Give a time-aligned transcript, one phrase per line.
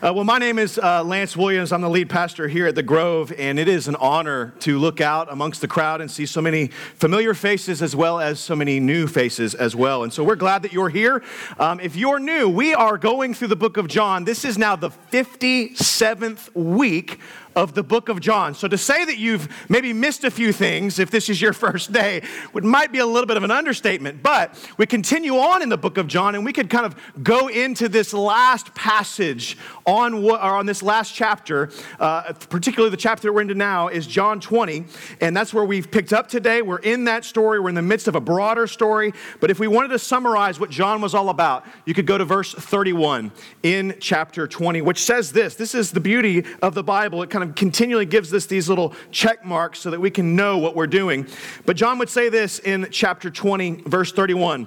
[0.00, 1.72] Uh, well, my name is uh, Lance Williams.
[1.72, 5.00] I'm the lead pastor here at the Grove, and it is an honor to look
[5.00, 8.78] out amongst the crowd and see so many familiar faces as well as so many
[8.78, 10.04] new faces as well.
[10.04, 11.24] And so we're glad that you're here.
[11.58, 14.22] Um, if you're new, we are going through the book of John.
[14.22, 17.18] This is now the 57th week
[17.58, 18.54] of the book of John.
[18.54, 21.90] So to say that you've maybe missed a few things if this is your first
[21.92, 22.22] day
[22.52, 24.22] would might be a little bit of an understatement.
[24.22, 27.48] But we continue on in the book of John and we could kind of go
[27.48, 33.26] into this last passage on what or on this last chapter, uh, particularly the chapter
[33.26, 34.84] that we're into now is John 20,
[35.20, 36.62] and that's where we've picked up today.
[36.62, 37.58] We're in that story.
[37.58, 39.12] We're in the midst of a broader story.
[39.40, 42.24] But if we wanted to summarize what John was all about, you could go to
[42.24, 43.32] verse 31
[43.64, 45.56] in chapter 20, which says this.
[45.56, 47.22] This is the beauty of the Bible.
[47.22, 50.58] It kind of continually gives us these little check marks so that we can know
[50.58, 51.26] what we're doing.
[51.66, 54.66] But John would say this in chapter 20, verse 31.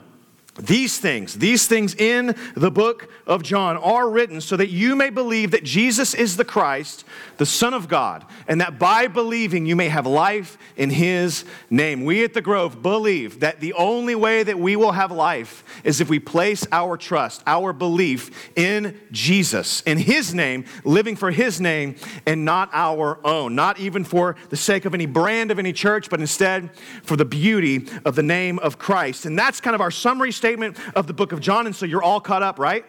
[0.60, 5.09] These things, these things in the book of John are written so that you may
[5.09, 7.05] believe that Jesus is the Christ,
[7.38, 12.03] the Son of God, and that by believing you may have life in His name.
[12.03, 16.02] We at the Grove believe that the only way that we will have life is
[16.02, 21.62] if we place our trust, our belief in Jesus, in His name, living for His
[21.62, 25.72] name and not our own, not even for the sake of any brand of any
[25.72, 29.25] church, but instead for the beauty of the name of Christ.
[29.25, 30.50] And that's kind of our summary statement
[30.95, 32.85] of the book of John, and so you're all caught up, right?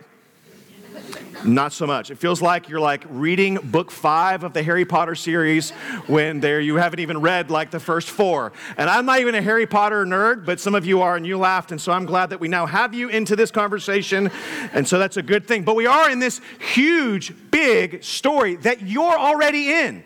[1.44, 2.10] Not so much.
[2.10, 5.70] It feels like you're like reading book five of the Harry Potter series
[6.06, 8.52] when there you haven't even read like the first four.
[8.76, 11.38] And I'm not even a Harry Potter nerd, but some of you are and you
[11.38, 11.72] laughed.
[11.72, 14.30] And so I'm glad that we now have you into this conversation.
[14.72, 15.64] And so that's a good thing.
[15.64, 16.40] But we are in this
[16.74, 20.04] huge, big story that you're already in.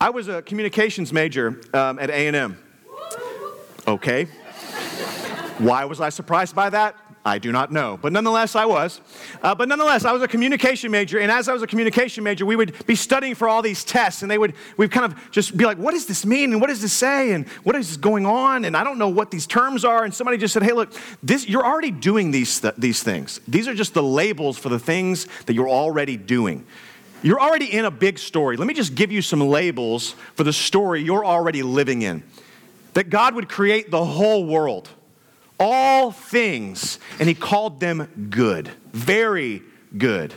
[0.00, 2.58] I was a communications major um, at A&M.
[3.86, 4.26] Okay.
[5.58, 6.96] Why was I surprised by that?
[7.24, 7.98] I do not know.
[8.00, 9.00] But nonetheless, I was.
[9.42, 11.20] Uh, but nonetheless, I was a communication major.
[11.20, 14.20] And as I was a communication major, we would be studying for all these tests.
[14.20, 16.52] And they would, we'd kind of just be like, what does this mean?
[16.52, 17.32] And what does this say?
[17.32, 18.66] And what is going on?
[18.66, 20.04] And I don't know what these terms are.
[20.04, 23.40] And somebody just said, hey, look, this, you're already doing these, th- these things.
[23.48, 26.66] These are just the labels for the things that you're already doing.
[27.22, 28.58] You're already in a big story.
[28.58, 32.22] Let me just give you some labels for the story you're already living in.
[32.92, 34.90] That God would create the whole world
[35.58, 39.62] all things, and he called them good, very
[39.96, 40.34] good.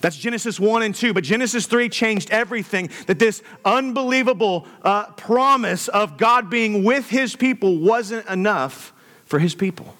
[0.00, 1.12] That's Genesis 1 and 2.
[1.12, 2.90] But Genesis 3 changed everything.
[3.06, 8.92] That this unbelievable uh, promise of God being with his people wasn't enough
[9.24, 9.94] for his people.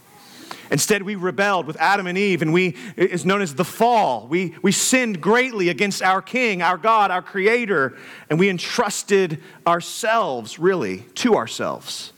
[0.70, 4.26] Instead, we rebelled with Adam and Eve, and we is known as the fall.
[4.28, 7.96] We, we sinned greatly against our King, our God, our Creator,
[8.28, 12.12] and we entrusted ourselves, really, to ourselves.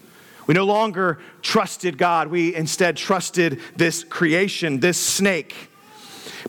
[0.51, 2.27] We no longer trusted God.
[2.27, 5.55] We instead trusted this creation, this snake.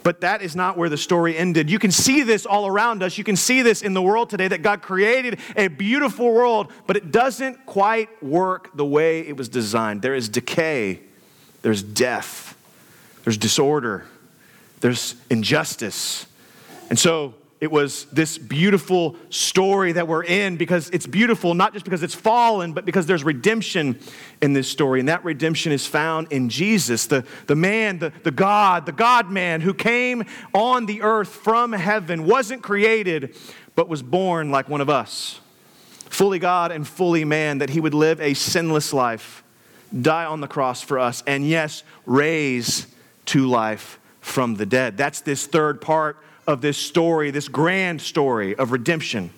[0.02, 1.70] But that is not where the story ended.
[1.70, 3.20] You can see this all around us.
[3.20, 6.98] You can see this in the world today that God created a beautiful world, but
[6.98, 10.02] it doesn't quite work the way it was designed.
[10.02, 11.02] There is decay,
[11.62, 12.58] there's death,
[13.24, 14.06] there's disorder,
[14.80, 16.26] there's injustice.
[16.90, 21.86] And so it was this beautiful story that we're in because it's beautiful, not just
[21.86, 24.00] because it's fallen, but because there's redemption
[24.42, 25.00] in this story.
[25.00, 29.30] And that redemption is found in Jesus, the, the man, the, the God, the God
[29.30, 33.38] man who came on the earth from heaven, wasn't created,
[33.76, 35.40] but was born like one of us.
[36.10, 39.44] Fully God and fully man, that he would live a sinless life,
[40.02, 42.88] die on the cross for us, and yes, raise
[43.26, 44.98] to life from the dead.
[44.98, 49.32] That's this third part of this story, this grand story of redemption.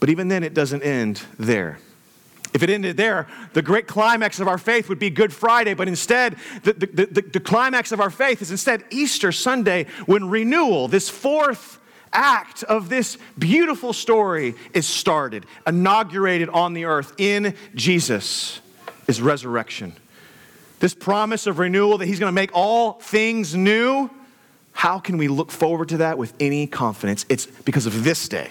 [0.00, 1.78] But even then, it doesn't end there.
[2.52, 5.88] If it ended there, the great climax of our faith would be Good Friday, but
[5.88, 10.86] instead, the, the, the, the, climax of our faith is instead Easter Sunday when renewal,
[10.86, 11.80] this fourth
[12.12, 18.60] act of this beautiful story, is started, inaugurated on the earth in Jesus,
[19.08, 19.92] is resurrection.
[20.78, 24.08] This promise of renewal that He's going to make all things new
[24.74, 27.24] how can we look forward to that with any confidence?
[27.28, 28.50] It's because of this day,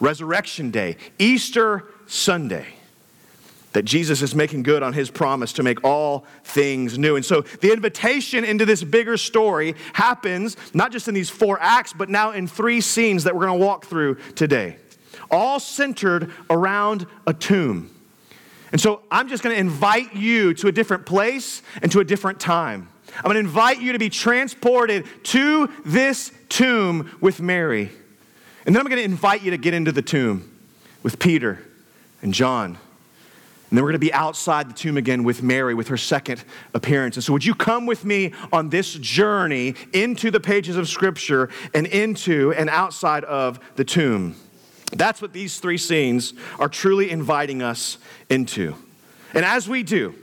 [0.00, 2.66] Resurrection Day, Easter Sunday,
[3.72, 7.16] that Jesus is making good on his promise to make all things new.
[7.16, 11.92] And so the invitation into this bigger story happens not just in these four acts,
[11.92, 14.76] but now in three scenes that we're going to walk through today,
[15.30, 17.90] all centered around a tomb.
[18.72, 22.04] And so I'm just going to invite you to a different place and to a
[22.04, 22.88] different time.
[23.16, 27.90] I'm going to invite you to be transported to this tomb with Mary.
[28.66, 30.52] And then I'm going to invite you to get into the tomb
[31.02, 31.62] with Peter
[32.20, 32.78] and John And
[33.70, 37.16] then we're going to be outside the tomb again with Mary with her second appearance.
[37.16, 41.48] And so, would you come with me on this journey into the pages of Scripture
[41.74, 44.36] and into and outside of the tomb?
[44.92, 47.98] That's what these three scenes are truly inviting us
[48.28, 48.74] into.
[49.34, 50.14] And as we do,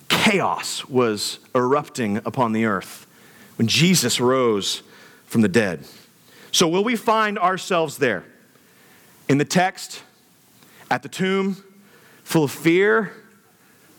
[0.10, 3.06] chaos was erupting upon the earth
[3.58, 4.82] when Jesus rose
[5.26, 5.86] from the dead.
[6.52, 8.24] So, will we find ourselves there?
[9.28, 10.04] In the text,
[10.90, 11.64] at the tomb,
[12.24, 13.12] full of fear,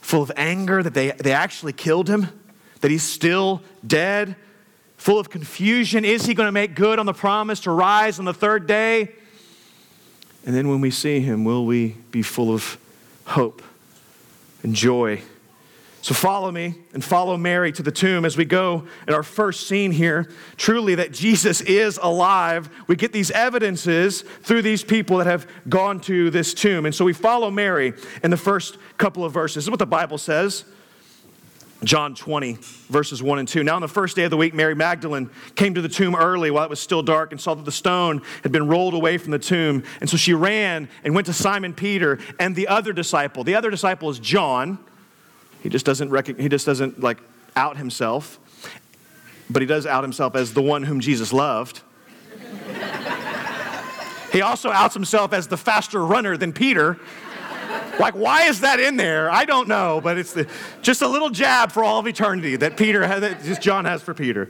[0.00, 2.28] full of anger that they, they actually killed him,
[2.81, 4.37] that he's still dead,
[4.96, 6.05] full of confusion.
[6.05, 9.12] Is he going to make good on the promise to rise on the third day?
[10.44, 12.78] And then when we see him, will we be full of
[13.25, 13.62] hope
[14.62, 15.23] and joy?
[16.06, 19.67] So follow me and follow Mary to the tomb as we go in our first
[19.67, 20.31] scene here.
[20.56, 22.70] Truly, that Jesus is alive.
[22.87, 26.87] We get these evidences through these people that have gone to this tomb.
[26.87, 27.93] And so we follow Mary
[28.23, 29.56] in the first couple of verses.
[29.56, 30.64] This is what the Bible says.
[31.82, 32.52] John 20,
[32.88, 33.64] verses 1 and 2.
[33.64, 36.52] Now, on the first day of the week, Mary Magdalene came to the tomb early
[36.52, 39.32] while it was still dark and saw that the stone had been rolled away from
[39.32, 39.82] the tomb.
[40.00, 43.43] And so she ran and went to Simon Peter and the other disciple.
[43.43, 44.79] The other disciple is John.
[45.66, 47.18] He just doesn't, rec- he just doesn't like
[47.56, 48.38] out himself,
[49.50, 51.82] but he does out himself as the one whom Jesus loved.
[54.32, 57.00] he also outs himself as the faster runner than Peter.
[57.98, 59.28] Like, why is that in there?
[59.28, 60.48] I don't know, but it's the,
[60.82, 64.00] just a little jab for all of eternity that Peter, has, that just John has
[64.00, 64.48] for Peter.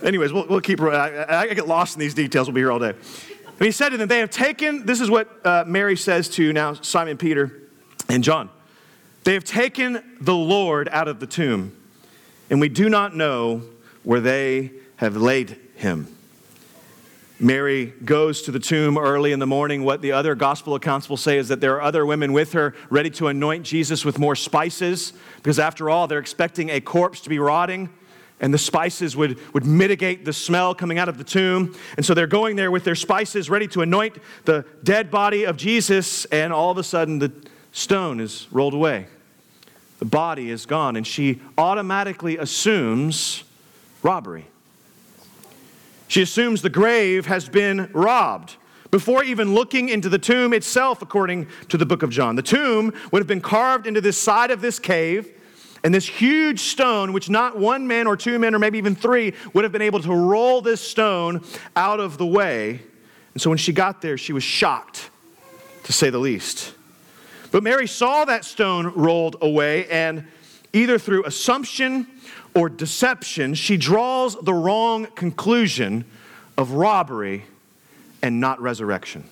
[0.00, 2.46] Anyways, we'll, we'll keep, I, I, get lost in these details.
[2.46, 2.90] We'll be here all day.
[2.90, 6.52] And he said to them, They have taken, this is what uh, Mary says to
[6.52, 7.62] now Simon Peter
[8.08, 8.48] and John.
[9.26, 11.76] They have taken the Lord out of the tomb,
[12.48, 13.62] and we do not know
[14.04, 16.06] where they have laid him.
[17.40, 19.82] Mary goes to the tomb early in the morning.
[19.82, 22.72] What the other gospel accounts will say is that there are other women with her
[22.88, 27.28] ready to anoint Jesus with more spices, because after all, they're expecting a corpse to
[27.28, 27.88] be rotting,
[28.38, 31.74] and the spices would, would mitigate the smell coming out of the tomb.
[31.96, 35.56] And so they're going there with their spices, ready to anoint the dead body of
[35.56, 37.32] Jesus, and all of a sudden the
[37.72, 39.08] stone is rolled away.
[39.98, 43.44] The body is gone, and she automatically assumes
[44.02, 44.46] robbery.
[46.08, 48.56] She assumes the grave has been robbed
[48.90, 52.36] before even looking into the tomb itself, according to the book of John.
[52.36, 55.32] The tomb would have been carved into this side of this cave,
[55.82, 59.34] and this huge stone, which not one man or two men or maybe even three
[59.52, 61.44] would have been able to roll this stone
[61.74, 62.80] out of the way.
[63.34, 65.10] And so when she got there, she was shocked,
[65.84, 66.72] to say the least.
[67.56, 70.26] But Mary saw that stone rolled away, and
[70.74, 72.06] either through assumption
[72.54, 76.04] or deception, she draws the wrong conclusion
[76.58, 77.46] of robbery
[78.20, 79.24] and not resurrection.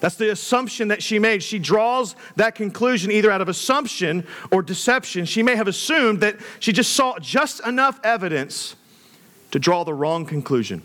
[0.00, 1.42] That's the assumption that she made.
[1.42, 5.26] She draws that conclusion either out of assumption or deception.
[5.26, 8.76] She may have assumed that she just saw just enough evidence
[9.50, 10.80] to draw the wrong conclusion.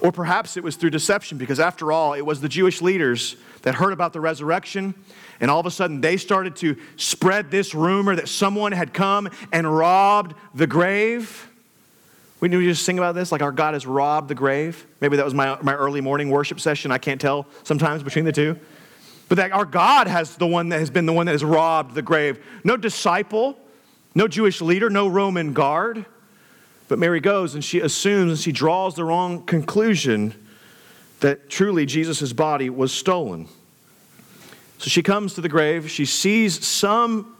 [0.00, 3.74] Or perhaps it was through deception because, after all, it was the Jewish leaders that
[3.74, 4.94] heard about the resurrection,
[5.40, 9.28] and all of a sudden they started to spread this rumor that someone had come
[9.52, 11.50] and robbed the grave.
[12.40, 14.86] We knew we just sing about this, like our God has robbed the grave.
[15.00, 16.92] Maybe that was my, my early morning worship session.
[16.92, 18.56] I can't tell sometimes between the two.
[19.28, 21.94] But that our God has the one that has been the one that has robbed
[21.94, 22.42] the grave.
[22.62, 23.58] No disciple,
[24.14, 26.06] no Jewish leader, no Roman guard.
[26.88, 30.34] But Mary goes and she assumes and she draws the wrong conclusion
[31.20, 33.48] that truly Jesus' body was stolen.
[34.78, 35.90] So she comes to the grave.
[35.90, 37.36] She sees some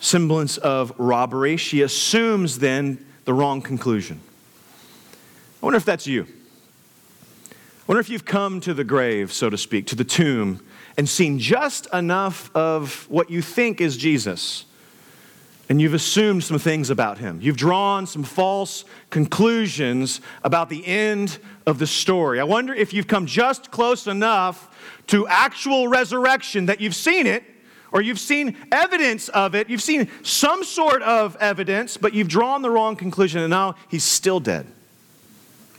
[0.00, 1.56] semblance of robbery.
[1.56, 4.20] She assumes then the wrong conclusion.
[5.62, 6.24] I wonder if that's you.
[6.24, 10.60] I wonder if you've come to the grave, so to speak, to the tomb,
[10.96, 14.64] and seen just enough of what you think is Jesus
[15.68, 17.40] and you've assumed some things about him.
[17.40, 22.40] You've drawn some false conclusions about the end of the story.
[22.40, 24.70] I wonder if you've come just close enough
[25.08, 27.42] to actual resurrection that you've seen it,
[27.92, 29.70] or you've seen evidence of it.
[29.70, 34.04] You've seen some sort of evidence, but you've drawn the wrong conclusion, and now he's
[34.04, 34.66] still dead.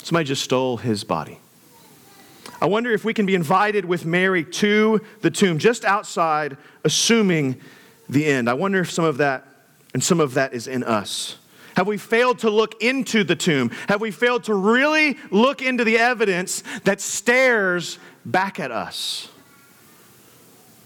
[0.02, 1.40] Somebody just stole his body.
[2.62, 7.60] I wonder if we can be invited with Mary to the tomb just outside, assuming
[8.08, 8.50] the end.
[8.50, 9.46] I wonder if some of that
[9.96, 11.38] and some of that is in us.
[11.78, 13.70] Have we failed to look into the tomb?
[13.88, 19.30] Have we failed to really look into the evidence that stares back at us?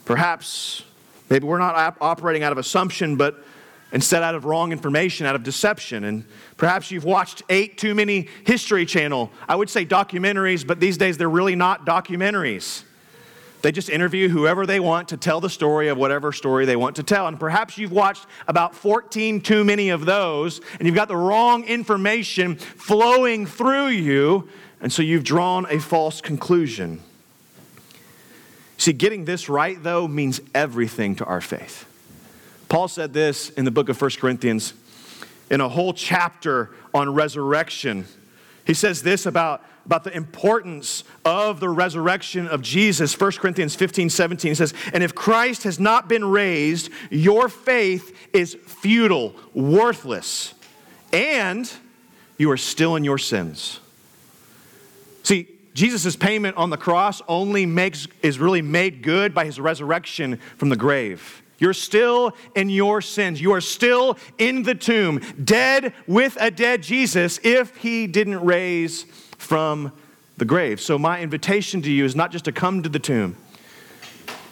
[0.06, 0.84] Perhaps,
[1.28, 3.44] maybe we're not op- operating out of assumption, but
[3.92, 6.04] instead out of wrong information, out of deception.
[6.04, 6.24] And
[6.58, 11.18] perhaps you've watched eight too many History Channel, I would say documentaries, but these days
[11.18, 12.84] they're really not documentaries.
[13.62, 16.96] They just interview whoever they want to tell the story of whatever story they want
[16.96, 17.28] to tell.
[17.28, 21.66] And perhaps you've watched about 14 too many of those, and you've got the wrong
[21.66, 24.48] information flowing through you,
[24.80, 27.01] and so you've drawn a false conclusion.
[28.78, 31.86] See, getting this right, though, means everything to our faith.
[32.70, 34.74] Paul said this in the book of 1 Corinthians
[35.50, 38.06] in a whole chapter on resurrection.
[38.66, 43.19] He says this about about the importance of the resurrection of Jesus.
[43.19, 48.53] 1 Corinthians 15, 17 says, And if Christ has not been raised, your faith is
[48.53, 50.53] futile, worthless,
[51.12, 51.72] and
[52.38, 53.79] you are still in your sins.
[55.24, 60.39] See, Jesus' payment on the cross only makes, is really made good by his resurrection
[60.58, 61.41] from the grave.
[61.58, 63.41] You're still in your sins.
[63.41, 69.08] You are still in the tomb, dead with a dead Jesus if he didn't raise
[69.39, 69.91] from
[70.38, 70.79] the grave.
[70.79, 73.36] So, my invitation to you is not just to come to the tomb,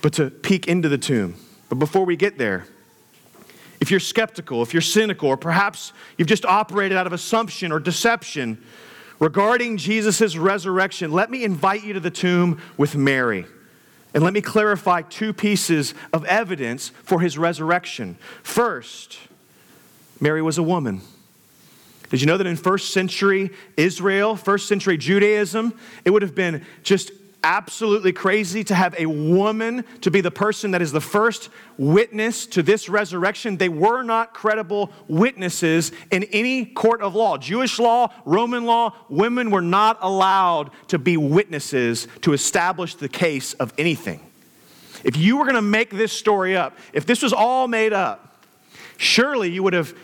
[0.01, 1.35] but to peek into the tomb.
[1.69, 2.65] But before we get there,
[3.79, 7.79] if you're skeptical, if you're cynical, or perhaps you've just operated out of assumption or
[7.79, 8.57] deception
[9.19, 13.45] regarding Jesus' resurrection, let me invite you to the tomb with Mary.
[14.13, 18.17] And let me clarify two pieces of evidence for his resurrection.
[18.41, 19.19] First,
[20.19, 21.01] Mary was a woman.
[22.09, 25.73] Did you know that in first century Israel, first century Judaism,
[26.05, 27.11] it would have been just
[27.43, 32.45] absolutely crazy to have a woman to be the person that is the first witness
[32.45, 33.57] to this resurrection.
[33.57, 37.37] They were not credible witnesses in any court of law.
[37.37, 43.53] Jewish law, Roman law, women were not allowed to be witnesses to establish the case
[43.53, 44.19] of anything.
[45.03, 48.43] If you were going to make this story up, if this was all made up,
[48.97, 49.95] surely you would have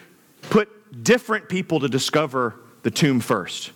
[0.44, 0.70] put
[1.02, 3.72] different people to discover the tomb first.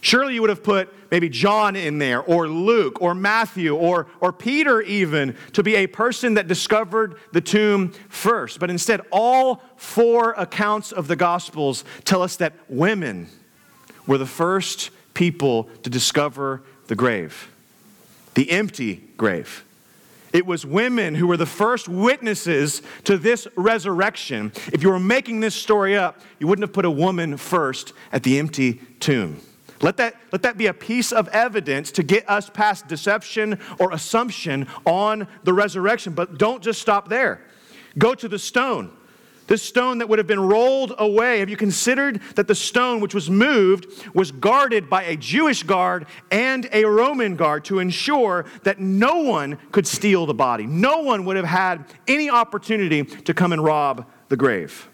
[0.00, 4.32] Surely you would have put maybe John in there, or Luke, or Matthew, or, or
[4.32, 8.58] Peter even, to be a person that discovered the tomb first.
[8.58, 13.28] But instead, all four accounts of the Gospels tell us that women
[14.06, 17.48] were the first people to discover the grave,
[18.34, 19.64] the empty grave.
[20.32, 24.52] It was women who were the first witnesses to this resurrection.
[24.72, 28.22] If you were making this story up, you wouldn't have put a woman first at
[28.22, 29.40] the empty tomb.
[29.82, 33.92] Let that, let that be a piece of evidence to get us past deception or
[33.92, 36.14] assumption on the resurrection.
[36.14, 37.44] But don't just stop there.
[37.98, 38.92] Go to the stone.
[39.46, 43.14] This stone that would have been rolled away, have you considered that the stone which
[43.14, 48.78] was moved was guarded by a Jewish guard and a Roman guard to ensure that
[48.78, 50.64] no one could steal the body?
[50.66, 54.88] No one would have had any opportunity to come and rob the grave.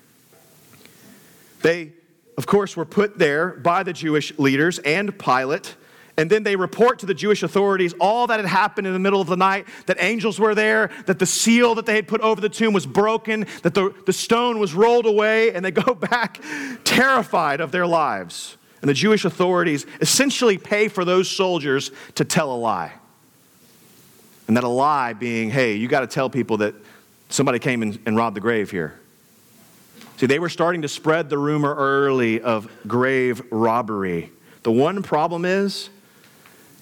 [1.63, 1.93] They,
[2.37, 5.77] of course, were put there by the Jewish leaders and Pilate
[6.19, 9.21] and then they report to the Jewish authorities all that had happened in the middle
[9.21, 12.41] of the night that angels were there, that the seal that they had put over
[12.41, 16.43] the tomb was broken, that the, the stone was rolled away, and they go back
[16.83, 18.57] terrified of their lives.
[18.83, 22.93] And the Jewish authorities essentially pay for those soldiers to tell a lie.
[24.49, 26.75] And that a lie being, hey, you got to tell people that
[27.29, 28.99] somebody came and, and robbed the grave here.
[30.17, 34.33] See, they were starting to spread the rumor early of grave robbery.
[34.65, 35.91] The one problem is,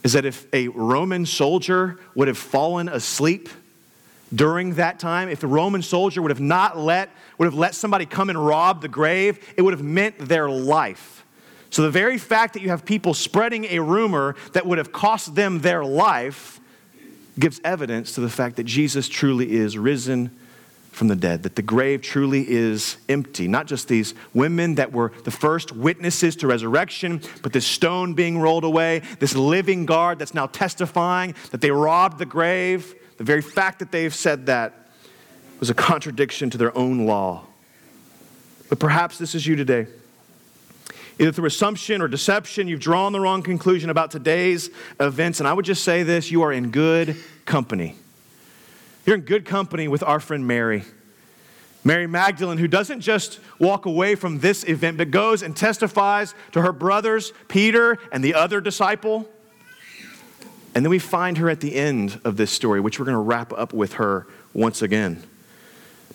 [0.07, 3.49] is that if a Roman soldier would have fallen asleep
[4.33, 8.07] during that time, if the Roman soldier would have not let, would have let somebody
[8.07, 11.25] come and rob the grave, it would have meant their life.
[11.71, 15.35] So the very fact that you have people spreading a rumor that would have cost
[15.35, 16.61] them their life
[17.37, 20.31] gives evidence to the fact that Jesus truly is risen
[20.97, 23.47] from the dead, that the grave truly is empty.
[23.47, 28.39] Not just these women that were the first witnesses to resurrection, but this stone being
[28.39, 32.95] rolled away, this living guard that's now testifying that they robbed the grave.
[33.19, 34.89] The very fact that they've said that
[35.61, 37.45] was a contradiction to their own law.
[38.71, 39.89] But perhaps this is you today.
[41.19, 45.41] Either through assumption or deception, you've drawn the wrong conclusion about today's events.
[45.41, 47.97] And I would just say this you are in good company.
[49.07, 50.83] You're in good company with our friend Mary.
[51.85, 56.61] Mary Magdalene, who doesn't just walk away from this event, but goes and testifies to
[56.61, 59.29] her brothers, Peter and the other disciple.
[60.75, 63.21] And then we find her at the end of this story, which we're going to
[63.21, 65.23] wrap up with her once again.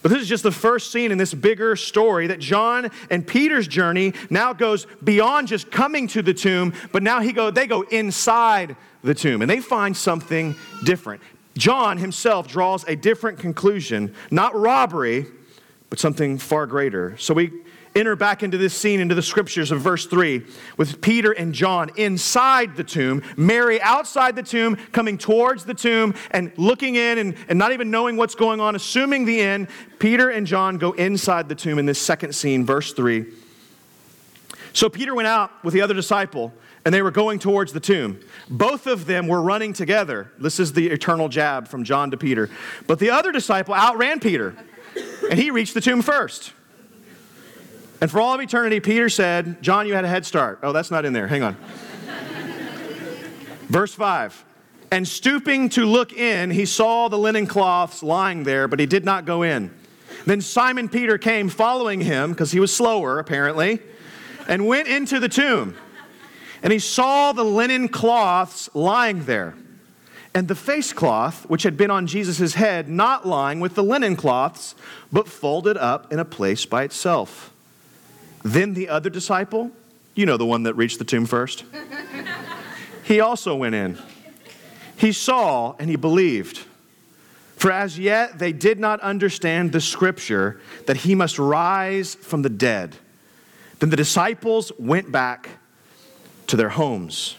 [0.02, 3.68] But this is just the first scene in this bigger story that John and Peter's
[3.68, 7.84] journey now goes beyond just coming to the tomb, but now he go, they go
[7.84, 11.22] inside the tomb and they find something different.
[11.58, 15.26] John himself draws a different conclusion, not robbery,
[15.90, 17.18] but something far greater.
[17.18, 17.52] So we
[17.96, 20.46] enter back into this scene, into the scriptures of verse 3,
[20.78, 26.16] with Peter and John inside the tomb, Mary outside the tomb, coming towards the tomb
[26.32, 29.68] and looking in and, and not even knowing what's going on, assuming the end.
[30.00, 33.26] Peter and John go inside the tomb in this second scene, verse 3.
[34.74, 36.54] So Peter went out with the other disciple,
[36.84, 38.20] and they were going towards the tomb.
[38.50, 40.32] Both of them were running together.
[40.40, 42.50] This is the eternal jab from John to Peter.
[42.88, 44.56] But the other disciple outran Peter,
[45.30, 46.54] and he reached the tomb first.
[48.02, 50.60] And for all of eternity, Peter said, John, you had a head start.
[50.64, 51.28] Oh, that's not in there.
[51.28, 51.56] Hang on.
[53.68, 54.44] Verse 5
[54.92, 59.06] And stooping to look in, he saw the linen cloths lying there, but he did
[59.06, 59.72] not go in.
[60.26, 63.80] Then Simon Peter came following him, because he was slower, apparently,
[64.48, 65.76] and went into the tomb.
[66.64, 69.56] And he saw the linen cloths lying there,
[70.34, 74.16] and the face cloth, which had been on Jesus' head, not lying with the linen
[74.16, 74.76] cloths,
[75.12, 77.52] but folded up in a place by itself.
[78.44, 79.72] Then the other disciple,
[80.16, 81.64] you know the one that reached the tomb first,
[83.04, 83.98] he also went in.
[84.96, 86.60] He saw and he believed.
[87.56, 92.50] For as yet they did not understand the scripture that he must rise from the
[92.50, 92.96] dead.
[93.80, 95.50] Then the disciples went back
[96.52, 97.36] to their homes.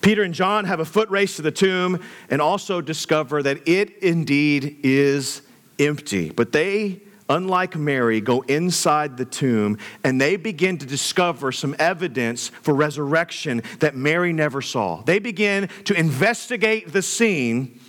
[0.00, 3.98] Peter and John have a foot race to the tomb and also discover that it
[4.02, 5.42] indeed is
[5.78, 6.30] empty.
[6.30, 12.48] But they unlike Mary, go inside the tomb and they begin to discover some evidence
[12.48, 15.02] for resurrection that Mary never saw.
[15.02, 17.80] They begin to investigate the scene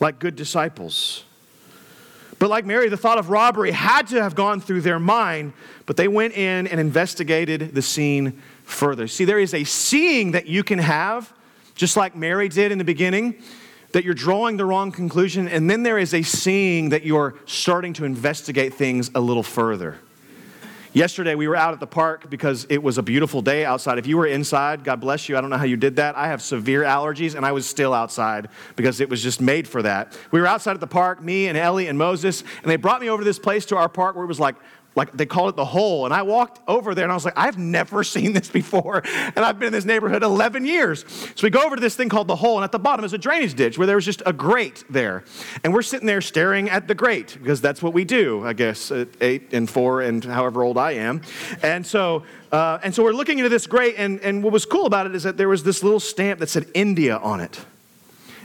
[0.00, 1.24] like good disciples.
[2.44, 5.54] But like Mary, the thought of robbery had to have gone through their mind,
[5.86, 9.08] but they went in and investigated the scene further.
[9.08, 11.32] See, there is a seeing that you can have,
[11.74, 13.42] just like Mary did in the beginning
[13.92, 17.94] that you're drawing the wrong conclusion, and then there is a seeing that you're starting
[17.94, 19.98] to investigate things a little further.
[20.94, 23.98] Yesterday, we were out at the park because it was a beautiful day outside.
[23.98, 25.36] If you were inside, God bless you.
[25.36, 26.16] I don't know how you did that.
[26.16, 29.82] I have severe allergies, and I was still outside because it was just made for
[29.82, 30.16] that.
[30.30, 33.10] We were outside at the park, me and Ellie and Moses, and they brought me
[33.10, 34.54] over to this place to our park where it was like
[34.96, 36.04] like they call it the hole.
[36.04, 39.02] And I walked over there and I was like, I've never seen this before.
[39.04, 41.04] And I've been in this neighborhood 11 years.
[41.34, 43.12] So we go over to this thing called the hole, and at the bottom is
[43.12, 45.24] a drainage ditch where there was just a grate there.
[45.62, 48.90] And we're sitting there staring at the grate because that's what we do, I guess,
[48.90, 51.22] at eight and four and however old I am.
[51.62, 54.86] And so, uh, and so we're looking into this grate, and, and what was cool
[54.86, 57.64] about it is that there was this little stamp that said India on it.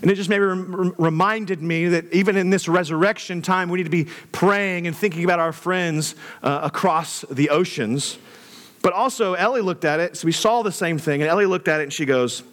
[0.02, 3.84] And it just maybe rem- reminded me that even in this resurrection time, we need
[3.84, 8.18] to be praying and thinking about our friends uh, across the oceans.
[8.82, 11.68] But also, Ellie looked at it, so we saw the same thing, and Ellie looked
[11.68, 12.44] at it and she goes,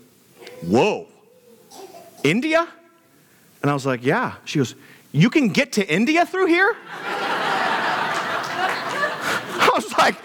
[0.62, 1.06] Whoa,
[2.24, 2.66] India?
[3.62, 4.34] And I was like, Yeah.
[4.44, 4.74] She goes,
[5.12, 6.74] You can get to India through here?
[9.58, 10.16] I was like,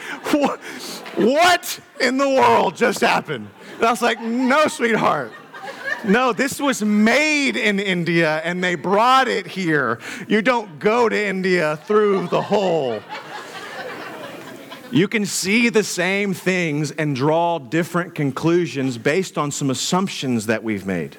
[1.16, 3.48] What in the world just happened?
[3.76, 5.32] And I was like, No, sweetheart.
[6.04, 10.00] No, this was made in India and they brought it here.
[10.28, 13.02] You don't go to India through the hole.
[14.92, 20.64] You can see the same things and draw different conclusions based on some assumptions that
[20.64, 21.18] we've made.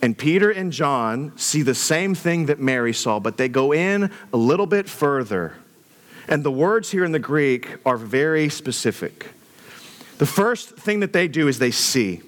[0.00, 4.10] And Peter and John see the same thing that Mary saw, but they go in
[4.32, 5.54] a little bit further.
[6.28, 9.26] And the words here in the Greek are very specific.
[10.18, 12.22] The first thing that they do is they see.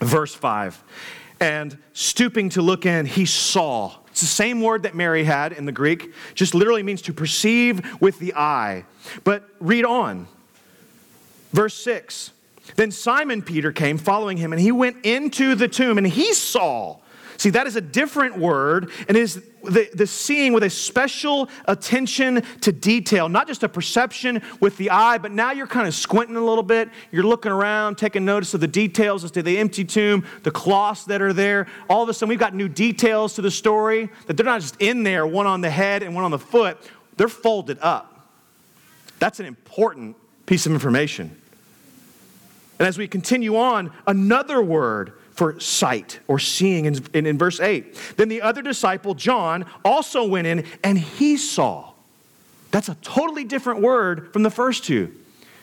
[0.00, 0.82] Verse 5.
[1.40, 3.92] And stooping to look in, he saw.
[4.08, 8.00] It's the same word that Mary had in the Greek, just literally means to perceive
[8.00, 8.84] with the eye.
[9.24, 10.28] But read on.
[11.52, 12.30] Verse 6.
[12.76, 16.98] Then Simon Peter came following him, and he went into the tomb, and he saw.
[17.36, 22.42] See, that is a different word, and is the, the seeing with a special attention
[22.60, 26.36] to detail, not just a perception with the eye, but now you're kind of squinting
[26.36, 26.90] a little bit.
[27.10, 31.04] You're looking around, taking notice of the details as to the empty tomb, the cloths
[31.06, 31.66] that are there.
[31.88, 34.80] All of a sudden, we've got new details to the story that they're not just
[34.80, 36.78] in there, one on the head and one on the foot,
[37.16, 38.28] they're folded up.
[39.18, 40.16] That's an important
[40.46, 41.36] piece of information.
[42.78, 47.60] And as we continue on, another word for sight or seeing in, in, in, verse
[47.60, 48.14] 8.
[48.16, 51.90] Then the other disciple, John, also went in and he saw.
[52.70, 55.12] That's a totally different word from the first two.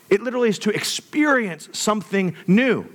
[0.09, 2.85] It literally is to experience something new,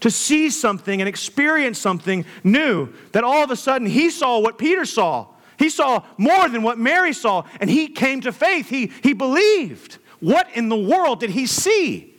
[0.00, 2.92] to see something and experience something new.
[3.12, 5.28] That all of a sudden he saw what Peter saw.
[5.56, 8.68] He saw more than what Mary saw, and he came to faith.
[8.68, 9.98] He, he believed.
[10.18, 12.12] What in the world did he see?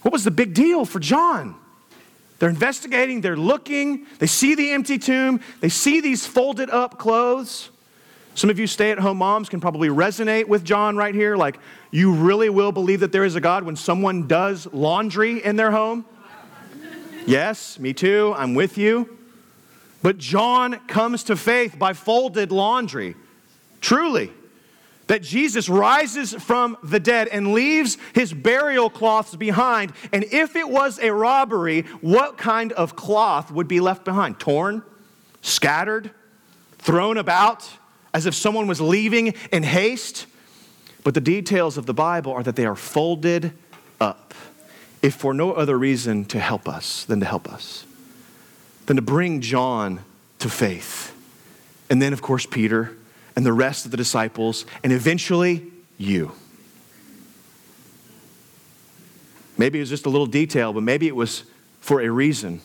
[0.00, 1.59] What was the big deal for John?
[2.40, 7.70] They're investigating, they're looking, they see the empty tomb, they see these folded up clothes.
[8.34, 11.36] Some of you stay at home moms can probably resonate with John right here.
[11.36, 11.58] Like,
[11.90, 15.70] you really will believe that there is a God when someone does laundry in their
[15.70, 16.06] home?
[17.26, 18.34] Yes, me too.
[18.36, 19.18] I'm with you.
[20.02, 23.16] But John comes to faith by folded laundry.
[23.82, 24.32] Truly.
[25.10, 29.92] That Jesus rises from the dead and leaves his burial cloths behind.
[30.12, 34.38] And if it was a robbery, what kind of cloth would be left behind?
[34.38, 34.84] Torn?
[35.42, 36.12] Scattered?
[36.78, 37.68] Thrown about?
[38.14, 40.26] As if someone was leaving in haste?
[41.02, 43.50] But the details of the Bible are that they are folded
[44.00, 44.32] up,
[45.02, 47.84] if for no other reason to help us than to help us
[48.86, 50.04] than to bring John
[50.38, 51.12] to faith.
[51.90, 52.96] And then, of course, Peter
[53.36, 55.66] and the rest of the disciples, and eventually
[55.98, 56.32] you.
[59.56, 61.44] Maybe it was just a little detail, but maybe it was
[61.80, 62.60] for a reason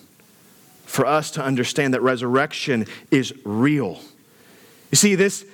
[0.85, 3.99] for us to understand that resurrection is real.
[4.91, 5.45] You see, this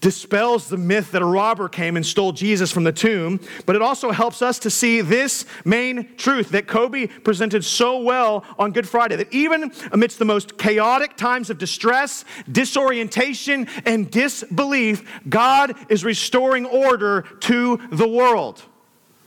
[0.00, 3.82] dispels the myth that a robber came and stole Jesus from the tomb, but it
[3.82, 8.88] also helps us to see this main truth that Kobe presented so well on Good
[8.88, 16.04] Friday that even amidst the most chaotic times of distress, disorientation, and disbelief, God is
[16.04, 18.62] restoring order to the world.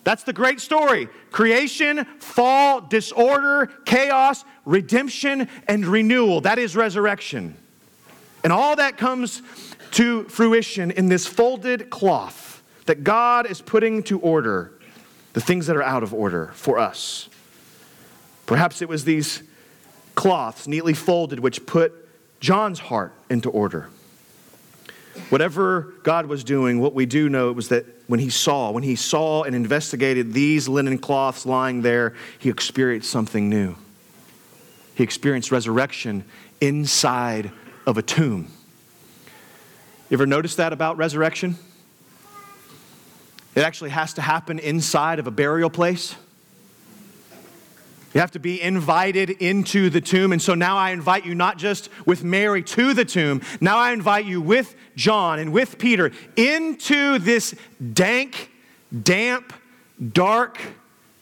[0.04, 1.08] That's the great story.
[1.32, 6.42] Creation, fall, disorder, chaos, redemption, and renewal.
[6.42, 7.58] That is resurrection.
[8.44, 9.42] And all that comes
[9.94, 14.72] to fruition in this folded cloth that God is putting to order
[15.34, 17.30] the things that are out of order for us.
[18.46, 19.44] Perhaps it was these
[20.16, 21.94] cloths neatly folded which put
[22.40, 23.90] John's heart into order.
[25.30, 28.96] Whatever God was doing, what we do know was that when he saw, when he
[28.96, 33.76] saw and investigated these linen cloths lying there, he experienced something new.
[34.96, 36.26] He experienced resurrection
[36.60, 37.52] inside
[37.86, 38.52] of a tomb.
[40.14, 41.58] You ever notice that about resurrection?
[43.56, 46.16] It actually has to happen inside of a burial place.
[48.14, 50.32] You have to be invited into the tomb.
[50.32, 53.92] And so now I invite you not just with Mary to the tomb, now I
[53.92, 57.56] invite you with John and with Peter into this
[57.94, 58.52] dank,
[59.02, 59.52] damp,
[60.12, 60.60] dark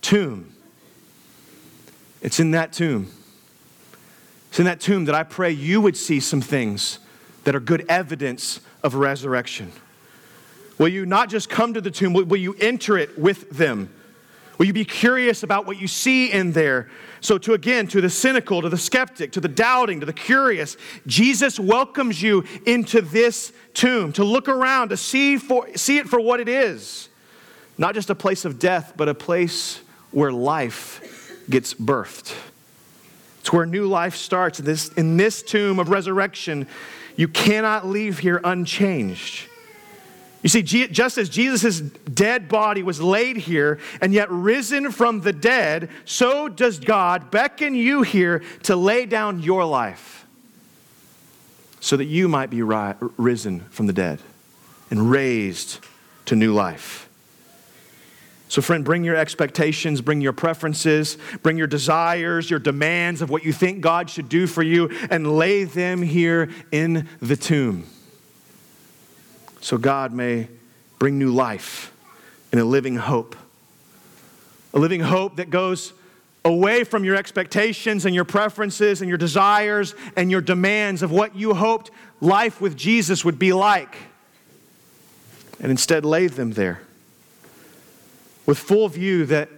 [0.01, 0.53] tomb.
[2.21, 3.09] It's in that tomb.
[4.49, 6.99] It's in that tomb that I pray you would see some things
[7.45, 9.71] that are good evidence of resurrection?
[10.77, 13.89] Will you not just come to the tomb, will you enter it with them?
[14.57, 16.89] Will you be curious about what you see in there?
[17.19, 20.77] So, to again, to the cynical, to the skeptic, to the doubting, to the curious,
[21.07, 26.19] Jesus welcomes you into this tomb to look around, to see, for, see it for
[26.19, 27.09] what it is.
[27.77, 32.35] Not just a place of death, but a place where life gets birthed.
[33.39, 34.59] It's where new life starts.
[34.59, 36.67] In this, in this tomb of resurrection,
[37.15, 39.47] you cannot leave here unchanged.
[40.41, 45.33] You see, just as Jesus' dead body was laid here and yet risen from the
[45.33, 50.25] dead, so does God beckon you here to lay down your life
[51.79, 54.19] so that you might be ri- risen from the dead
[54.89, 55.79] and raised
[56.25, 57.07] to new life.
[58.51, 63.45] So, friend, bring your expectations, bring your preferences, bring your desires, your demands of what
[63.45, 67.85] you think God should do for you, and lay them here in the tomb.
[69.61, 70.49] So, God may
[70.99, 71.93] bring new life
[72.51, 73.37] and a living hope.
[74.73, 75.93] A living hope that goes
[76.43, 81.37] away from your expectations and your preferences and your desires and your demands of what
[81.37, 83.95] you hoped life with Jesus would be like,
[85.61, 86.81] and instead lay them there
[88.45, 89.49] with full view that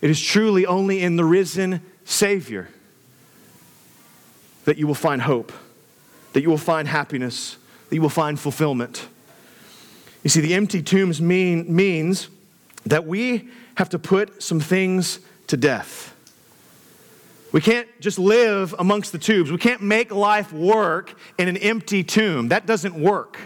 [0.00, 2.68] it is truly only in the risen Savior
[4.64, 5.52] that you will find hope,
[6.32, 7.56] that you will find happiness,
[7.88, 9.08] that you will find fulfillment.
[10.22, 12.28] You see, the empty tombs mean, means
[12.84, 16.14] that we have to put some things to death.
[17.52, 19.50] We can't just live amongst the tombs.
[19.50, 22.48] We can't make life work in an empty tomb.
[22.48, 23.38] That doesn't work.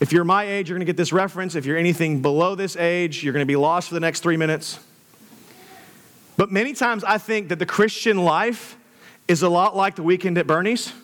[0.00, 1.54] If you're my age, you're going to get this reference.
[1.54, 4.38] If you're anything below this age, you're going to be lost for the next three
[4.38, 4.80] minutes.
[6.38, 8.78] But many times I think that the Christian life
[9.28, 10.92] is a lot like the weekend at Bernie's.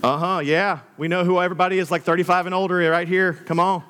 [0.00, 0.78] Uh huh, yeah.
[0.96, 3.32] We know who everybody is, like 35 and older, right here.
[3.32, 3.82] Come on.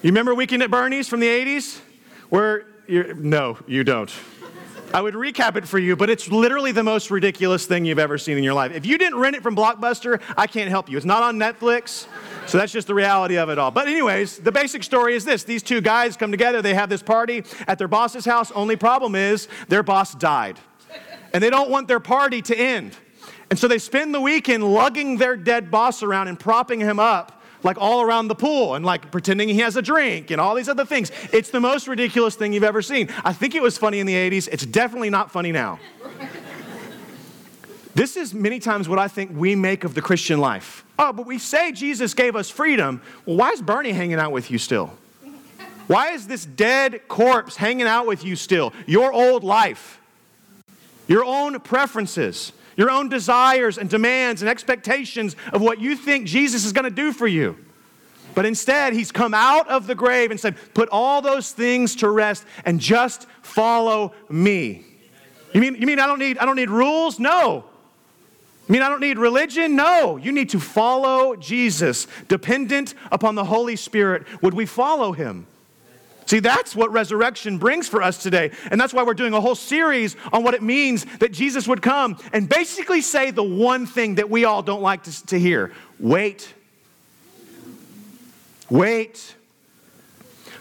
[0.00, 1.80] You remember Weekend at Bernie's from the 80s?
[2.28, 4.12] Where no, you don't.
[4.94, 8.16] I would recap it for you, but it's literally the most ridiculous thing you've ever
[8.16, 8.72] seen in your life.
[8.72, 10.96] If you didn't rent it from Blockbuster, I can't help you.
[10.96, 12.06] It's not on Netflix.
[12.46, 13.70] So that's just the reality of it all.
[13.70, 17.02] But, anyways, the basic story is this these two guys come together, they have this
[17.02, 18.50] party at their boss's house.
[18.52, 20.58] Only problem is their boss died.
[21.34, 22.96] And they don't want their party to end.
[23.50, 27.37] And so they spend the weekend lugging their dead boss around and propping him up
[27.62, 30.68] like all around the pool and like pretending he has a drink and all these
[30.68, 31.10] other things.
[31.32, 33.08] It's the most ridiculous thing you've ever seen.
[33.24, 34.48] I think it was funny in the 80s.
[34.50, 35.78] It's definitely not funny now.
[37.94, 40.84] this is many times what I think we make of the Christian life.
[40.98, 43.00] Oh, but we say Jesus gave us freedom.
[43.24, 44.92] Well, why is Bernie hanging out with you still?
[45.86, 48.74] Why is this dead corpse hanging out with you still?
[48.86, 50.00] Your old life,
[51.06, 56.64] your own preferences your own desires and demands and expectations of what you think Jesus
[56.64, 57.58] is going to do for you.
[58.34, 62.08] But instead, he's come out of the grave and said, Put all those things to
[62.08, 64.86] rest and just follow me.
[65.52, 67.18] You mean, you mean I, don't need, I don't need rules?
[67.18, 67.64] No.
[68.68, 69.74] You mean I don't need religion?
[69.74, 70.16] No.
[70.16, 74.24] You need to follow Jesus, dependent upon the Holy Spirit.
[74.40, 75.48] Would we follow him?
[76.28, 78.50] See, that's what resurrection brings for us today.
[78.70, 81.80] And that's why we're doing a whole series on what it means that Jesus would
[81.80, 85.72] come and basically say the one thing that we all don't like to, to hear
[85.98, 86.52] wait.
[88.68, 89.36] Wait.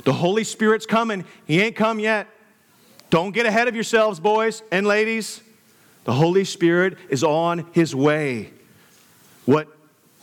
[0.05, 1.25] The Holy Spirit's coming.
[1.45, 2.29] He ain't come yet.
[3.09, 5.41] Don't get ahead of yourselves, boys and ladies.
[6.05, 8.51] The Holy Spirit is on his way.
[9.43, 9.67] What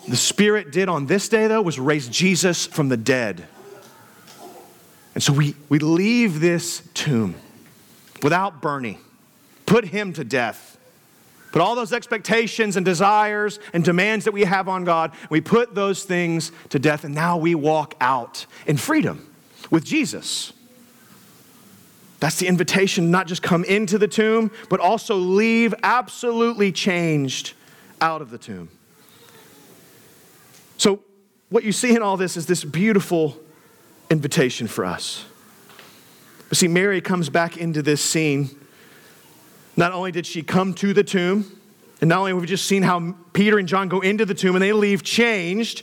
[0.08, 3.46] the Spirit did on this day, though, was raise Jesus from the dead.
[5.14, 7.36] And so we, we leave this tomb
[8.22, 8.98] without burning,
[9.66, 10.72] put him to death.
[11.52, 15.72] Put all those expectations and desires and demands that we have on God, we put
[15.72, 19.32] those things to death, and now we walk out in freedom
[19.70, 20.52] with Jesus.
[22.18, 27.52] That's the invitation, not just come into the tomb, but also leave absolutely changed
[28.00, 28.68] out of the tomb.
[30.76, 31.04] So,
[31.50, 33.38] what you see in all this is this beautiful
[34.10, 35.24] invitation for us.
[36.48, 38.50] But see, Mary comes back into this scene.
[39.76, 41.60] Not only did she come to the tomb,
[42.00, 44.56] and not only have we just seen how Peter and John go into the tomb
[44.56, 45.82] and they leave changed,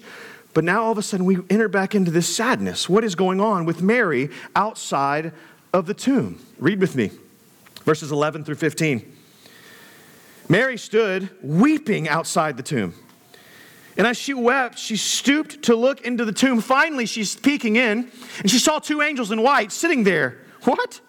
[0.54, 2.88] but now all of a sudden we enter back into this sadness.
[2.88, 5.34] What is going on with Mary outside
[5.74, 6.40] of the tomb?
[6.60, 7.12] Read with me
[7.84, 9.18] verses 11 through 15.
[10.50, 12.94] Mary stood weeping outside the tomb.
[13.98, 16.62] And as she wept, she stooped to look into the tomb.
[16.62, 20.38] Finally, she's peeking in, and she saw two angels in white sitting there.
[20.64, 21.02] What?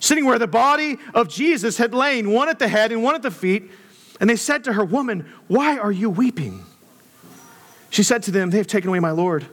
[0.00, 3.22] Sitting where the body of Jesus had lain, one at the head and one at
[3.22, 3.70] the feet.
[4.20, 6.64] And they said to her, Woman, why are you weeping?
[7.90, 9.46] She said to them, They have taken away my Lord.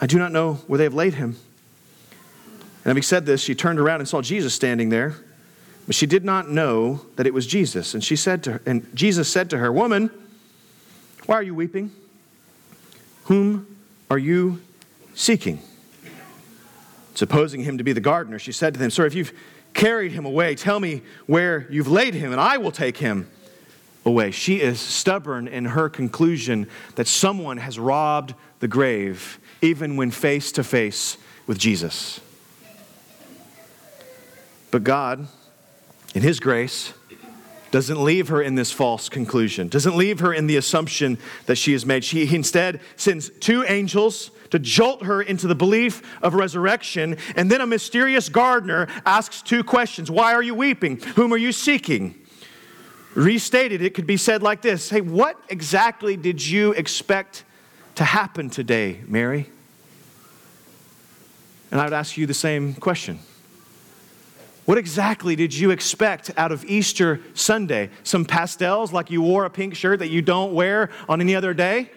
[0.00, 1.36] I do not know where they have laid him.
[2.82, 5.16] And having said this, she turned around and saw Jesus standing there.
[5.86, 7.94] But she did not know that it was Jesus.
[7.94, 10.10] And she said to her, and Jesus said to her, Woman,
[11.30, 11.92] why are you weeping?
[13.26, 13.76] Whom
[14.10, 14.60] are you
[15.14, 15.60] seeking?
[17.14, 19.32] Supposing him to be the gardener, she said to them, Sir, if you've
[19.72, 23.30] carried him away, tell me where you've laid him, and I will take him
[24.04, 24.32] away.
[24.32, 26.66] She is stubborn in her conclusion
[26.96, 31.16] that someone has robbed the grave, even when face to face
[31.46, 32.20] with Jesus.
[34.72, 35.28] But God,
[36.12, 36.92] in His grace,
[37.70, 41.72] doesn't leave her in this false conclusion, doesn't leave her in the assumption that she
[41.72, 42.04] has made.
[42.04, 47.16] She instead sends two angels to jolt her into the belief of resurrection.
[47.36, 50.98] And then a mysterious gardener asks two questions Why are you weeping?
[51.16, 52.16] Whom are you seeking?
[53.14, 57.44] Restated, it could be said like this Hey, what exactly did you expect
[57.96, 59.48] to happen today, Mary?
[61.70, 63.20] And I would ask you the same question.
[64.70, 67.90] What exactly did you expect out of Easter Sunday?
[68.04, 71.52] Some pastels like you wore a pink shirt that you don't wear on any other
[71.52, 71.90] day?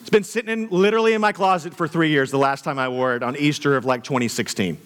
[0.00, 2.88] It's been sitting in, literally in my closet for three years, the last time I
[2.88, 4.78] wore it on Easter of like 2016.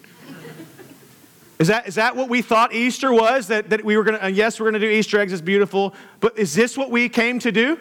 [1.60, 3.46] Is that, is that what we thought Easter was?
[3.46, 5.40] That, that we were going to, uh, yes, we're going to do Easter eggs, it's
[5.40, 7.78] beautiful, but is this what we came to do?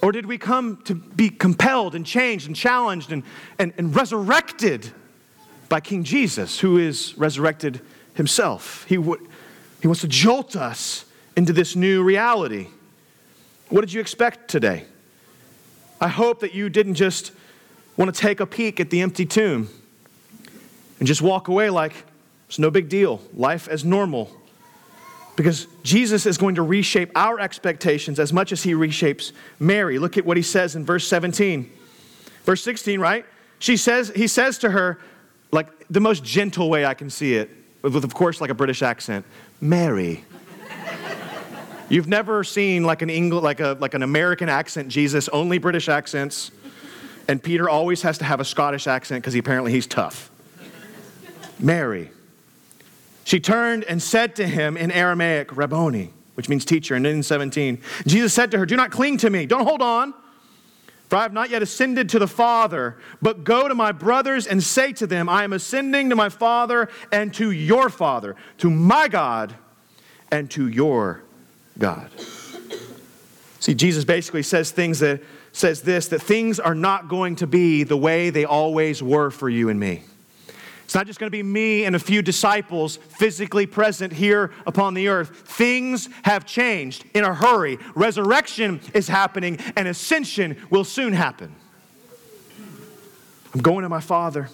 [0.00, 3.22] Or did we come to be compelled and changed and challenged and,
[3.58, 4.94] and, and resurrected
[5.68, 7.80] by King Jesus, who is resurrected
[8.14, 8.84] himself.
[8.88, 9.28] He, w-
[9.80, 11.04] he wants to jolt us
[11.36, 12.68] into this new reality.
[13.68, 14.86] What did you expect today?
[16.00, 17.32] I hope that you didn't just
[17.96, 19.68] want to take a peek at the empty tomb
[20.98, 21.92] and just walk away like
[22.48, 24.30] it's no big deal, life as normal.
[25.36, 29.98] Because Jesus is going to reshape our expectations as much as he reshapes Mary.
[29.98, 31.70] Look at what he says in verse 17.
[32.44, 33.24] Verse 16, right?
[33.58, 34.98] She says, he says to her,
[35.50, 37.50] like the most gentle way I can see it,
[37.82, 39.24] with, of course, like a British accent
[39.60, 40.24] Mary.
[41.88, 45.88] You've never seen like an English, like a like an American accent Jesus, only British
[45.88, 46.50] accents.
[47.28, 50.30] And Peter always has to have a Scottish accent because he, apparently he's tough.
[51.58, 52.10] Mary.
[53.24, 56.94] She turned and said to him in Aramaic, Rabboni, which means teacher.
[56.94, 60.14] And in 17, Jesus said to her, Do not cling to me, don't hold on.
[61.08, 64.62] For I have not yet ascended to the Father, but go to my brothers and
[64.62, 69.08] say to them, I am ascending to my Father and to your Father, to my
[69.08, 69.54] God
[70.30, 71.22] and to your
[71.78, 72.10] God.
[73.60, 77.84] See, Jesus basically says things that says this that things are not going to be
[77.84, 80.02] the way they always were for you and me.
[80.88, 84.94] It's not just going to be me and a few disciples physically present here upon
[84.94, 85.28] the earth.
[85.28, 87.76] Things have changed in a hurry.
[87.94, 91.54] Resurrection is happening, and ascension will soon happen.
[93.52, 94.48] I'm going to my Father.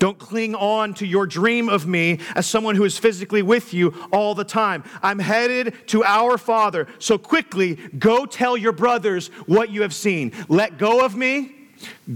[0.00, 3.94] Don't cling on to your dream of me as someone who is physically with you
[4.12, 4.82] all the time.
[5.00, 6.88] I'm headed to our Father.
[6.98, 10.32] So quickly, go tell your brothers what you have seen.
[10.48, 11.54] Let go of me,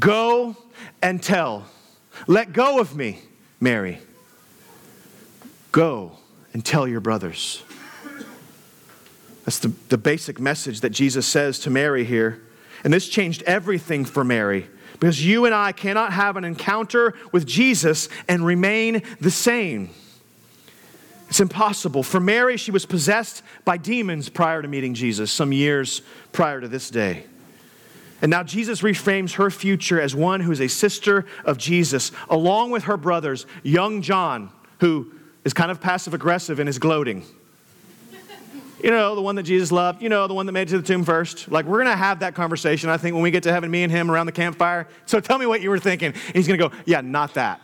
[0.01, 0.57] go
[1.01, 1.69] and tell.
[2.27, 3.21] Let go of me,
[3.61, 3.99] Mary.
[5.73, 6.13] Go
[6.53, 7.63] and tell your brothers.
[9.45, 12.43] That's the, the basic message that Jesus says to Mary here.
[12.85, 17.47] And this changed everything for Mary because you and I cannot have an encounter with
[17.47, 19.91] Jesus and remain the same.
[21.29, 22.03] It's impossible.
[22.03, 26.03] For Mary, she was possessed by demons prior to meeting Jesus, some years
[26.33, 27.25] prior to this day.
[28.23, 32.71] And now Jesus reframes her future as one who is a sister of Jesus, along
[32.71, 35.13] with her brothers, young John, who
[35.45, 37.25] is kind of passive aggressive and is gloating.
[38.83, 40.03] You know, the one that Jesus loved.
[40.03, 41.51] You know, the one that made it to the tomb first.
[41.51, 43.83] Like, we're going to have that conversation, I think, when we get to heaven, me
[43.83, 44.89] and him around the campfire.
[45.07, 46.09] So tell me what you were thinking.
[46.09, 47.61] And he's going to go, Yeah, not that.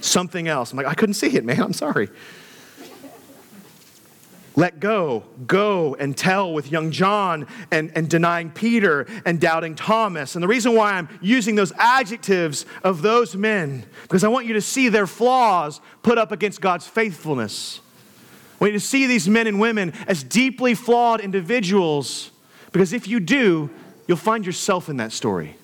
[0.00, 0.72] Something else.
[0.72, 1.62] I'm like, I couldn't see it, man.
[1.62, 2.08] I'm sorry.
[4.56, 10.36] Let go, go and tell with young John and, and denying Peter and doubting Thomas.
[10.36, 14.54] And the reason why I'm using those adjectives of those men, because I want you
[14.54, 17.80] to see their flaws put up against God's faithfulness.
[18.60, 22.30] I want you to see these men and women as deeply flawed individuals,
[22.70, 23.70] because if you do,
[24.06, 25.56] you'll find yourself in that story.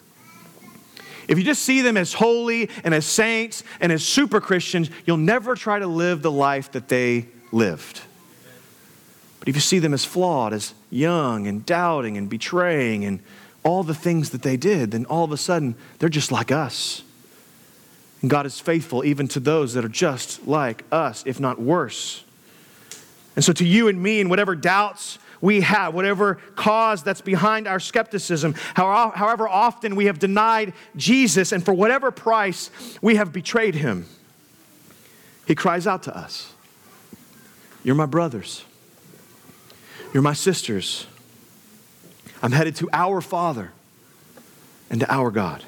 [1.29, 5.17] If you just see them as holy and as saints and as super Christians, you'll
[5.17, 8.01] never try to live the life that they lived.
[9.41, 13.21] But if you see them as flawed, as young and doubting and betraying and
[13.63, 17.03] all the things that they did, then all of a sudden they're just like us.
[18.21, 22.23] And God is faithful even to those that are just like us, if not worse.
[23.35, 27.67] And so, to you and me, and whatever doubts we have, whatever cause that's behind
[27.67, 33.75] our skepticism, however often we have denied Jesus, and for whatever price we have betrayed
[33.75, 34.07] him,
[35.47, 36.53] he cries out to us
[37.83, 38.65] You're my brothers,
[40.13, 41.07] you're my sisters.
[42.43, 43.73] I'm headed to our Father
[44.91, 45.65] and to our God.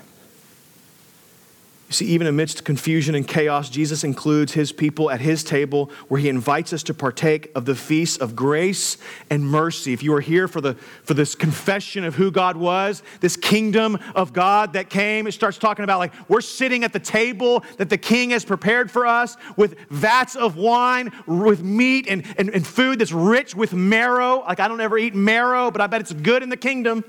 [1.93, 6.19] You see, even amidst confusion and chaos, Jesus includes his people at his table where
[6.19, 8.97] he invites us to partake of the feast of grace
[9.29, 9.93] and mercy.
[9.93, 13.99] If you are here for, the, for this confession of who God was, this kingdom
[14.15, 17.91] of God that came, it starts talking about like we're sitting at the table that
[17.91, 22.67] the king has prepared for us with vats of wine, with meat and, and, and
[22.67, 24.39] food that's rich with marrow.
[24.39, 27.05] Like I don't ever eat marrow, but I bet it's good in the kingdom.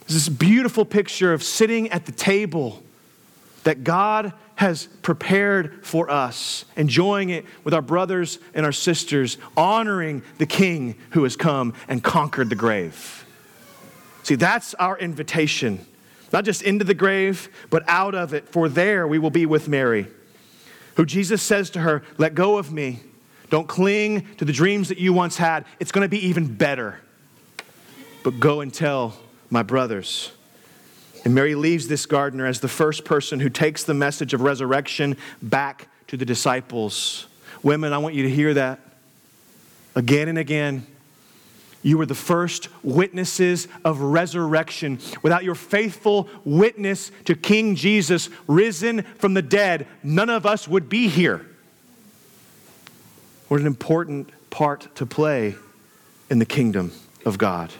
[0.00, 2.83] There's this beautiful picture of sitting at the table
[3.64, 10.22] that God has prepared for us, enjoying it with our brothers and our sisters, honoring
[10.38, 13.26] the King who has come and conquered the grave.
[14.22, 15.84] See, that's our invitation,
[16.32, 19.68] not just into the grave, but out of it, for there we will be with
[19.68, 20.06] Mary,
[20.96, 23.00] who Jesus says to her, Let go of me.
[23.50, 25.66] Don't cling to the dreams that you once had.
[25.78, 27.00] It's going to be even better.
[28.22, 29.14] But go and tell
[29.50, 30.32] my brothers.
[31.24, 35.16] And Mary leaves this gardener as the first person who takes the message of resurrection
[35.40, 37.26] back to the disciples.
[37.62, 38.78] Women, I want you to hear that
[39.94, 40.86] again and again.
[41.82, 44.98] You were the first witnesses of resurrection.
[45.22, 50.88] Without your faithful witness to King Jesus risen from the dead, none of us would
[50.88, 51.46] be here.
[53.48, 55.56] What an important part to play
[56.30, 56.92] in the kingdom
[57.26, 57.70] of God.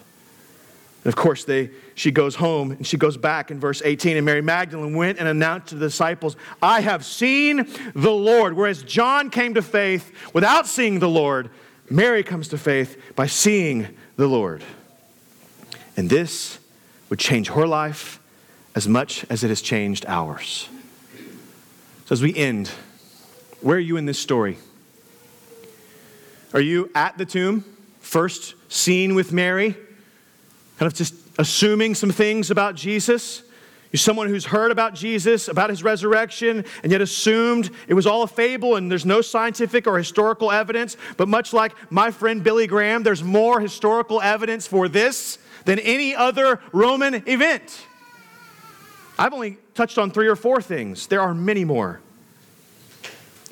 [1.04, 4.16] And of course, they, she goes home and she goes back in verse 18.
[4.16, 8.54] And Mary Magdalene went and announced to the disciples, I have seen the Lord.
[8.54, 11.50] Whereas John came to faith without seeing the Lord,
[11.88, 14.64] Mary comes to faith by seeing the Lord.
[15.96, 16.58] And this
[17.08, 18.20] would change her life
[18.74, 20.68] as much as it has changed ours.
[22.06, 22.68] So, as we end,
[23.60, 24.58] where are you in this story?
[26.52, 27.64] Are you at the tomb,
[28.00, 29.76] first seen with Mary,
[30.78, 33.42] kind of just assuming some things about Jesus?
[33.94, 38.24] You're someone who's heard about Jesus, about his resurrection, and yet assumed it was all
[38.24, 40.96] a fable and there's no scientific or historical evidence.
[41.16, 46.12] But much like my friend Billy Graham, there's more historical evidence for this than any
[46.12, 47.86] other Roman event.
[49.16, 52.00] I've only touched on three or four things, there are many more.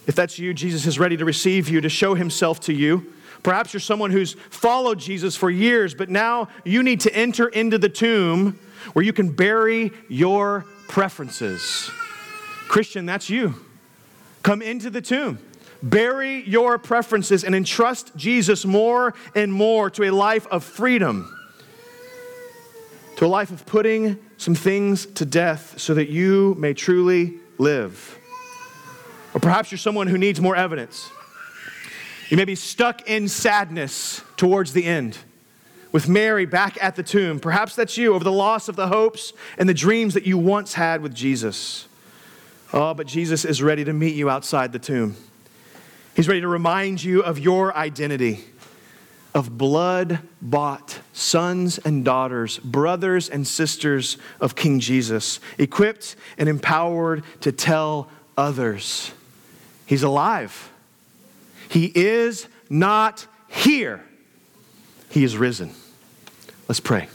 [0.09, 3.13] If that's you, Jesus is ready to receive you, to show himself to you.
[3.43, 7.77] Perhaps you're someone who's followed Jesus for years, but now you need to enter into
[7.77, 8.59] the tomb
[8.93, 11.91] where you can bury your preferences.
[12.69, 13.55] Christian, that's you.
[14.43, 15.39] Come into the tomb.
[15.83, 21.37] Bury your preferences and entrust Jesus more and more to a life of freedom,
[23.17, 28.19] to a life of putting some things to death so that you may truly live.
[29.35, 31.11] Or perhaps you're someone who needs more evidence.
[32.33, 35.19] You may be stuck in sadness towards the end
[35.93, 37.39] with Mary back at the tomb.
[37.39, 40.73] Perhaps that's you over the loss of the hopes and the dreams that you once
[40.73, 41.87] had with Jesus.
[42.73, 45.15] Oh, but Jesus is ready to meet you outside the tomb.
[46.17, 48.47] He's ready to remind you of your identity
[49.35, 57.25] of blood bought sons and daughters, brothers and sisters of King Jesus, equipped and empowered
[57.43, 58.09] to tell
[58.39, 59.13] others.
[59.85, 60.72] He's alive.
[61.73, 64.05] He is not here,
[65.09, 65.71] He is risen.
[66.69, 67.09] Let's pray.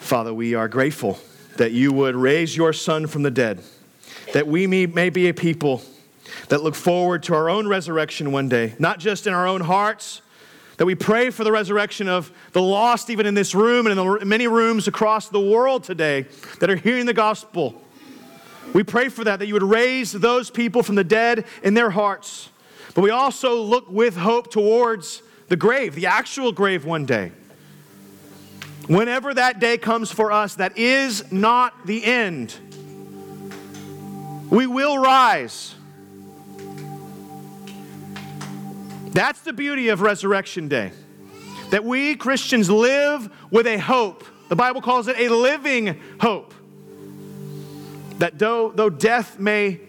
[0.00, 1.20] Father, we are grateful
[1.56, 3.60] that you would raise your Son from the dead,
[4.32, 5.82] that we may, be a people
[6.48, 10.20] that look forward to our own resurrection one day, not just in our own hearts,
[10.78, 14.04] that we pray for the resurrection of the lost, even in this room and in
[14.04, 16.26] the many rooms across the world today
[16.58, 17.81] that are hearing the gospel.
[18.72, 21.90] We pray for that, that you would raise those people from the dead in their
[21.90, 22.48] hearts.
[22.94, 27.32] But we also look with hope towards the grave, the actual grave one day.
[28.86, 32.54] Whenever that day comes for us, that is not the end.
[34.50, 35.74] We will rise.
[39.12, 40.92] That's the beauty of Resurrection Day.
[41.70, 44.24] That we Christians live with a hope.
[44.48, 46.52] The Bible calls it a living hope.
[48.18, 49.80] That though, though death may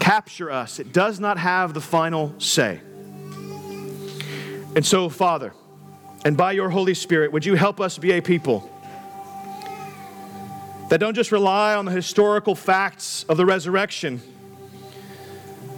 [0.00, 2.80] capture us, it does not have the final say.
[4.74, 5.52] And so, Father,
[6.24, 8.70] and by your Holy Spirit, would you help us be a people
[10.88, 14.20] that don't just rely on the historical facts of the resurrection,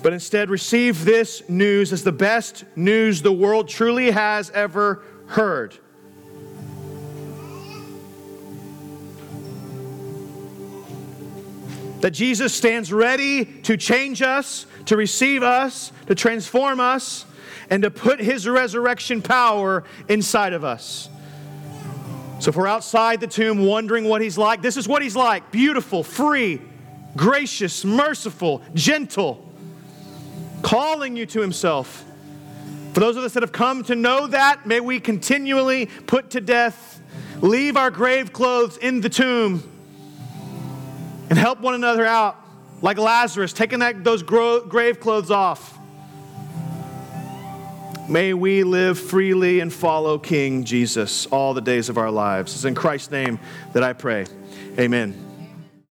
[0.03, 5.77] but instead receive this news as the best news the world truly has ever heard.
[12.01, 17.27] That Jesus stands ready to change us, to receive us, to transform us
[17.69, 21.09] and to put his resurrection power inside of us.
[22.41, 25.53] So if we're outside the tomb wondering what he's like, this is what he's like
[25.53, 26.61] beautiful, free,
[27.17, 29.47] gracious, merciful, gentle,
[30.63, 32.05] calling you to himself.
[32.95, 36.41] For those of us that have come to know that, may we continually put to
[36.41, 37.01] death,
[37.41, 39.63] leave our grave clothes in the tomb,
[41.31, 42.37] and help one another out,
[42.83, 45.79] like Lazarus, taking that, those grave clothes off
[48.11, 52.53] May we live freely and follow King Jesus all the days of our lives.
[52.55, 53.39] It's in Christ's name
[53.73, 54.27] that I pray.
[54.77, 55.30] Amen.